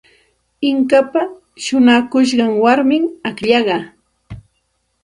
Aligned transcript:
Inkapa 0.69 1.21
shuñakushqan 1.63 2.51
warmim 2.63 3.05
akllaqa. 3.29 3.77